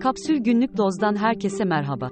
Kapsül 0.00 0.36
Günlük 0.36 0.76
Doz'dan 0.76 1.16
herkese 1.16 1.64
merhaba. 1.64 2.10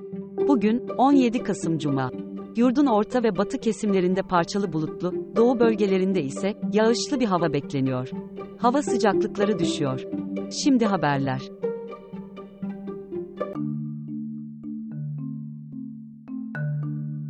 Bugün 0.48 0.88
17 0.88 1.42
Kasım 1.42 1.78
Cuma. 1.78 2.10
Yurdun 2.56 2.86
orta 2.86 3.22
ve 3.22 3.36
batı 3.36 3.58
kesimlerinde 3.58 4.22
parçalı 4.22 4.72
bulutlu, 4.72 5.14
doğu 5.36 5.60
bölgelerinde 5.60 6.22
ise 6.22 6.54
yağışlı 6.72 7.20
bir 7.20 7.26
hava 7.26 7.52
bekleniyor. 7.52 8.10
Hava 8.58 8.82
sıcaklıkları 8.82 9.58
düşüyor. 9.58 10.04
Şimdi 10.62 10.86
haberler. 10.86 11.42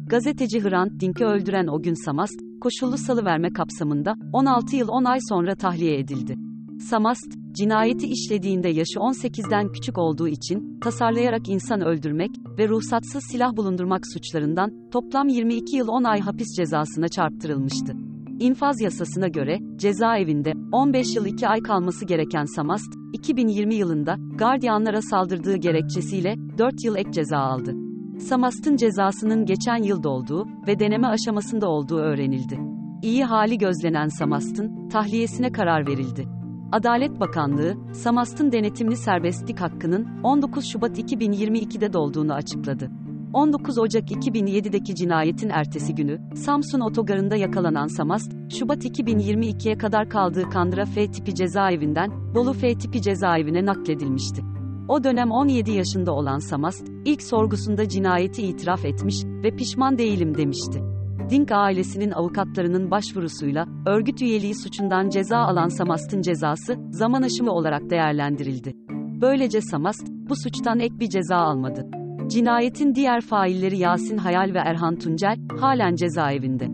Gazeteci 0.07 0.65
Hrant 0.65 1.01
Dink'i 1.01 1.25
öldüren 1.25 1.67
o 1.67 1.83
gün 1.83 2.05
Samast, 2.05 2.41
koşullu 2.61 2.99
salıverme 2.99 3.53
kapsamında 3.53 4.15
16 4.33 4.77
yıl 4.77 4.89
10 4.89 5.05
ay 5.05 5.19
sonra 5.29 5.55
tahliye 5.55 5.99
edildi. 5.99 6.37
Samast, 6.81 7.46
cinayeti 7.57 8.07
işlediğinde 8.07 8.69
yaşı 8.69 8.99
18'den 8.99 9.73
küçük 9.73 9.99
olduğu 9.99 10.29
için, 10.29 10.81
tasarlayarak 10.81 11.49
insan 11.49 11.81
öldürmek 11.81 12.31
ve 12.59 12.69
ruhsatsız 12.69 13.25
silah 13.31 13.57
bulundurmak 13.57 14.07
suçlarından, 14.13 14.91
toplam 14.93 15.29
22 15.29 15.77
yıl 15.77 15.89
10 15.89 16.05
ay 16.05 16.21
hapis 16.21 16.49
cezasına 16.57 17.09
çarptırılmıştı. 17.09 17.93
İnfaz 18.39 18.81
yasasına 18.81 19.29
göre, 19.29 19.59
cezaevinde 19.77 20.53
15 20.73 21.17
yıl 21.17 21.27
2 21.27 21.49
ay 21.49 21.61
kalması 21.61 22.05
gereken 22.05 22.45
Samast, 22.45 22.95
2020 23.13 23.75
yılında, 23.75 24.17
gardiyanlara 24.39 25.03
saldırdığı 25.03 25.57
gerekçesiyle 25.57 26.35
4 26.59 26.85
yıl 26.85 26.97
ek 26.97 27.13
ceza 27.13 27.39
aldı. 27.39 27.75
Samast'ın 28.19 28.77
cezasının 28.77 29.45
geçen 29.45 29.83
yıl 29.83 30.03
dolduğu 30.03 30.47
ve 30.67 30.79
deneme 30.79 31.07
aşamasında 31.07 31.69
olduğu 31.69 31.99
öğrenildi. 31.99 32.59
İyi 33.03 33.25
hali 33.25 33.59
gözlenen 33.59 34.09
Samast'ın 34.09 34.89
tahliyesine 34.89 35.53
karar 35.53 35.87
verildi. 35.87 36.36
Adalet 36.73 37.21
Bakanlığı, 37.21 37.77
Samast'ın 37.93 38.53
denetimli 38.53 38.97
serbestlik 38.97 39.61
hakkının 39.61 40.07
19 40.23 40.67
Şubat 40.67 40.99
2022'de 40.99 41.93
dolduğunu 41.93 42.35
açıkladı. 42.35 42.91
19 43.33 43.79
Ocak 43.79 44.11
2007'deki 44.11 44.95
cinayetin 44.95 45.49
ertesi 45.49 45.95
günü, 45.95 46.21
Samsun 46.35 46.81
otogarında 46.81 47.37
yakalanan 47.37 47.87
Samast, 47.87 48.33
Şubat 48.59 48.85
2022'ye 48.85 49.79
kadar 49.79 50.09
kaldığı 50.09 50.51
Kandıra 50.51 50.85
F 50.85 51.11
tipi 51.11 51.35
cezaevinden, 51.35 52.35
Bolu 52.35 52.53
F 52.53 52.75
tipi 52.79 53.03
cezaevine 53.03 53.67
nakledilmişti. 53.67 54.43
O 54.89 55.05
dönem 55.05 55.31
17 55.31 55.71
yaşında 55.71 56.13
olan 56.13 56.39
Samast, 56.39 56.89
ilk 57.05 57.23
sorgusunda 57.23 57.89
cinayeti 57.89 58.43
itiraf 58.43 58.85
etmiş 58.85 59.25
ve 59.25 59.57
pişman 59.57 59.99
değilim 59.99 60.39
demişti. 60.39 60.96
Dink 61.31 61.53
ailesinin 61.53 62.11
avukatlarının 62.11 62.91
başvurusuyla, 62.91 63.67
örgüt 63.87 64.23
üyeliği 64.23 64.55
suçundan 64.55 65.09
ceza 65.09 65.39
alan 65.39 65.69
Samast'ın 65.69 66.23
cezası, 66.23 66.75
zaman 66.91 67.23
aşımı 67.23 67.53
olarak 67.53 67.91
değerlendirildi. 67.91 68.73
Böylece 69.21 69.61
Samast, 69.61 70.07
bu 70.29 70.37
suçtan 70.37 70.81
ek 70.81 70.95
bir 71.01 71.09
ceza 71.09 71.37
almadı. 71.37 71.87
Cinayetin 72.27 72.95
diğer 72.95 73.21
failleri 73.21 73.79
Yasin 73.79 74.17
Hayal 74.17 74.55
ve 74.55 74.59
Erhan 74.59 74.97
Tuncel, 74.97 75.39
halen 75.61 75.95
cezaevinde. 75.95 76.69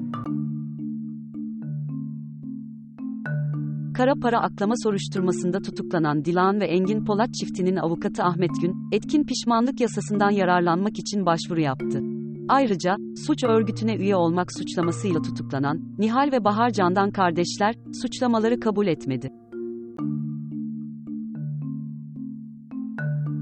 Kara 3.94 4.14
para 4.22 4.40
aklama 4.40 4.74
soruşturmasında 4.82 5.58
tutuklanan 5.60 6.24
Dilan 6.24 6.60
ve 6.60 6.64
Engin 6.64 7.04
Polat 7.04 7.34
çiftinin 7.34 7.76
avukatı 7.76 8.22
Ahmet 8.22 8.60
Gün, 8.60 8.88
etkin 8.92 9.24
pişmanlık 9.24 9.80
yasasından 9.80 10.30
yararlanmak 10.30 10.98
için 10.98 11.26
başvuru 11.26 11.60
yaptı. 11.60 12.11
Ayrıca, 12.52 12.96
suç 13.26 13.44
örgütüne 13.44 13.96
üye 13.96 14.16
olmak 14.16 14.52
suçlamasıyla 14.52 15.22
tutuklanan 15.22 15.80
Nihal 15.98 16.32
ve 16.32 16.44
Bahar 16.44 16.70
Candan 16.70 17.10
kardeşler, 17.10 17.74
suçlamaları 18.02 18.60
kabul 18.60 18.86
etmedi. 18.86 19.30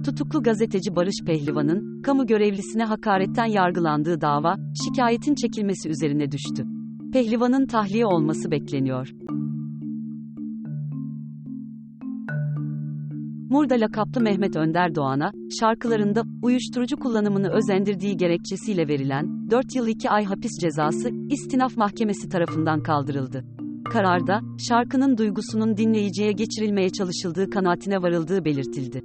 Tutuklu 0.04 0.42
gazeteci 0.42 0.96
Barış 0.96 1.24
Pehlivan'ın, 1.26 2.02
kamu 2.02 2.26
görevlisine 2.26 2.84
hakaretten 2.84 3.46
yargılandığı 3.46 4.20
dava, 4.20 4.56
şikayetin 4.84 5.34
çekilmesi 5.34 5.88
üzerine 5.88 6.32
düştü. 6.32 6.64
Pehlivan'ın 7.12 7.66
tahliye 7.66 8.06
olması 8.06 8.50
bekleniyor. 8.50 9.08
Murda 13.50 13.74
lakaplı 13.74 14.20
Mehmet 14.20 14.56
Önder 14.56 14.94
Doğan'a, 14.94 15.32
şarkılarında 15.60 16.22
uyuşturucu 16.42 16.96
kullanımını 16.96 17.50
özendirdiği 17.50 18.16
gerekçesiyle 18.16 18.88
verilen 18.88 19.50
4 19.50 19.76
yıl 19.76 19.86
2 19.86 20.10
ay 20.10 20.24
hapis 20.24 20.50
cezası 20.60 21.10
İstinaf 21.30 21.76
Mahkemesi 21.76 22.28
tarafından 22.28 22.82
kaldırıldı. 22.82 23.44
Kararda, 23.92 24.40
şarkının 24.68 25.18
duygusunun 25.18 25.76
dinleyiciye 25.76 26.32
geçirilmeye 26.32 26.90
çalışıldığı 26.90 27.50
kanaatine 27.50 28.02
varıldığı 28.02 28.44
belirtildi. 28.44 29.02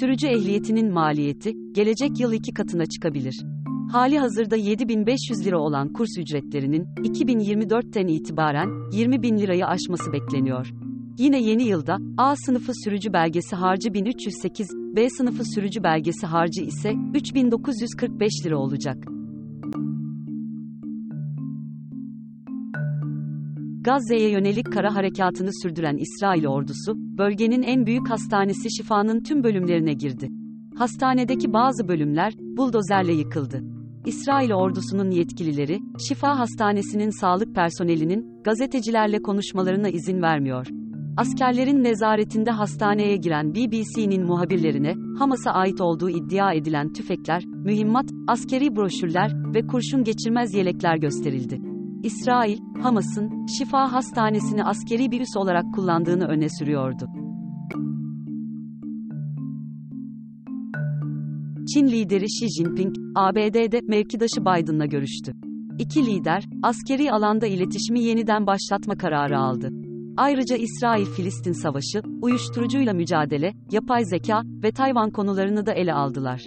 Sürücü 0.00 0.26
ehliyetinin 0.26 0.92
maliyeti, 0.92 1.52
gelecek 1.72 2.20
yıl 2.20 2.32
iki 2.32 2.52
katına 2.54 2.86
çıkabilir. 2.86 3.44
Hali 3.92 4.18
hazırda 4.18 4.56
7500 4.56 5.46
lira 5.46 5.58
olan 5.58 5.92
kurs 5.92 6.18
ücretlerinin 6.18 6.84
2024'ten 6.84 8.06
itibaren 8.06 8.90
20 8.92 9.22
bin 9.22 9.38
lirayı 9.38 9.66
aşması 9.66 10.12
bekleniyor. 10.12 10.72
Yine 11.18 11.40
yeni 11.40 11.62
yılda 11.62 11.98
A 12.16 12.36
sınıfı 12.36 12.72
sürücü 12.84 13.12
belgesi 13.12 13.56
harcı 13.56 13.94
1308, 13.94 14.68
B 14.96 15.10
sınıfı 15.10 15.44
sürücü 15.44 15.82
belgesi 15.82 16.26
harcı 16.26 16.62
ise 16.62 16.92
3945 17.14 18.32
lira 18.46 18.58
olacak. 18.58 18.96
Gazze'ye 23.80 24.30
yönelik 24.30 24.72
kara 24.72 24.94
harekatını 24.94 25.50
sürdüren 25.62 25.96
İsrail 25.96 26.46
ordusu, 26.46 26.94
bölgenin 26.96 27.62
en 27.62 27.86
büyük 27.86 28.10
hastanesi 28.10 28.68
Şifa'nın 28.76 29.22
tüm 29.22 29.44
bölümlerine 29.44 29.92
girdi. 29.92 30.28
Hastanedeki 30.78 31.52
bazı 31.52 31.88
bölümler 31.88 32.32
buldozerle 32.38 33.12
yıkıldı. 33.12 33.67
İsrail 34.08 34.52
ordusunun 34.52 35.10
yetkilileri, 35.10 35.80
Şifa 36.08 36.38
Hastanesi'nin 36.38 37.10
sağlık 37.20 37.54
personelinin 37.54 38.42
gazetecilerle 38.44 39.22
konuşmalarına 39.22 39.88
izin 39.88 40.22
vermiyor. 40.22 40.66
Askerlerin 41.16 41.84
nezaretinde 41.84 42.50
hastaneye 42.50 43.16
giren 43.16 43.54
BBC'nin 43.54 44.26
muhabirlerine, 44.26 44.94
Hamas'a 45.18 45.50
ait 45.50 45.80
olduğu 45.80 46.10
iddia 46.10 46.52
edilen 46.52 46.92
tüfekler, 46.92 47.44
mühimmat, 47.46 48.10
askeri 48.28 48.76
broşürler 48.76 49.32
ve 49.54 49.66
kurşun 49.66 50.04
geçirmez 50.04 50.54
yelekler 50.54 50.96
gösterildi. 50.96 51.60
İsrail, 52.02 52.58
Hamas'ın 52.82 53.46
Şifa 53.58 53.92
Hastanesi'ni 53.92 54.64
askeri 54.64 55.10
bir 55.10 55.20
üs 55.20 55.36
olarak 55.36 55.64
kullandığını 55.74 56.24
öne 56.24 56.48
sürüyordu. 56.48 57.06
Çin 61.74 61.86
lideri 61.86 62.24
Xi 62.24 62.46
Jinping, 62.58 62.94
ABD'de 63.14 63.80
mevkidaşı 63.88 64.40
Biden'la 64.40 64.86
görüştü. 64.86 65.32
İki 65.78 66.06
lider, 66.06 66.44
askeri 66.62 67.12
alanda 67.12 67.46
iletişimi 67.46 68.00
yeniden 68.00 68.46
başlatma 68.46 68.96
kararı 68.96 69.38
aldı. 69.38 69.70
Ayrıca 70.16 70.56
İsrail-Filistin 70.56 71.52
savaşı, 71.52 72.02
uyuşturucuyla 72.22 72.92
mücadele, 72.92 73.54
yapay 73.70 74.04
zeka 74.04 74.42
ve 74.62 74.72
Tayvan 74.72 75.10
konularını 75.10 75.66
da 75.66 75.72
ele 75.72 75.94
aldılar. 75.94 76.46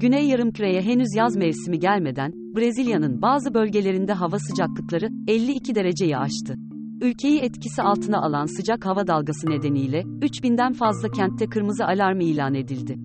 Güney 0.00 0.28
Yarımküre'ye 0.28 0.82
henüz 0.82 1.08
yaz 1.16 1.36
mevsimi 1.36 1.78
gelmeden, 1.78 2.32
Brezilya'nın 2.56 3.22
bazı 3.22 3.54
bölgelerinde 3.54 4.12
hava 4.12 4.38
sıcaklıkları 4.38 5.08
52 5.28 5.74
dereceyi 5.74 6.16
aştı. 6.16 6.54
Ülkeyi 7.00 7.40
etkisi 7.40 7.82
altına 7.82 8.22
alan 8.22 8.46
sıcak 8.46 8.86
hava 8.86 9.06
dalgası 9.06 9.50
nedeniyle 9.50 10.00
3000'den 10.00 10.72
fazla 10.72 11.08
kentte 11.10 11.46
kırmızı 11.46 11.84
alarm 11.84 12.20
ilan 12.20 12.54
edildi. 12.54 12.98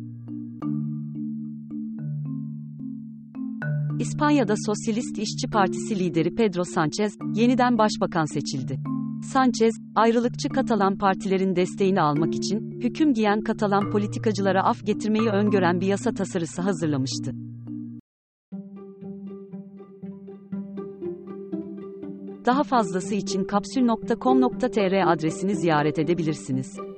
İspanya'da 3.99 4.53
Sosyalist 4.65 5.17
İşçi 5.17 5.47
Partisi 5.47 5.99
lideri 5.99 6.35
Pedro 6.35 6.63
Sanchez 6.63 7.17
yeniden 7.35 7.77
başbakan 7.77 8.25
seçildi. 8.33 8.79
Sanchez, 9.23 9.73
ayrılıkçı 9.95 10.49
Katalan 10.49 10.97
partilerin 10.97 11.55
desteğini 11.55 12.01
almak 12.01 12.35
için 12.35 12.81
hüküm 12.81 13.13
giyen 13.13 13.41
Katalan 13.41 13.91
politikacılara 13.91 14.63
af 14.63 14.85
getirmeyi 14.85 15.29
öngören 15.29 15.81
bir 15.81 15.87
yasa 15.87 16.13
tasarısı 16.13 16.61
hazırlamıştı. 16.61 17.31
Daha 22.49 22.63
fazlası 22.63 23.15
için 23.15 23.43
kapsül.com.tr 23.43 25.11
adresini 25.11 25.55
ziyaret 25.55 25.99
edebilirsiniz. 25.99 26.88